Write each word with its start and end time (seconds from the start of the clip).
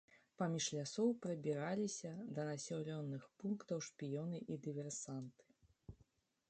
Паміж 0.41 0.69
лясоў 0.77 1.11
прабіраліся 1.25 2.13
да 2.39 2.47
населеных 2.51 3.29
пунктаў 3.43 3.77
шпіёны 3.91 4.37
і 4.55 4.61
дыверсанты. 4.69 5.43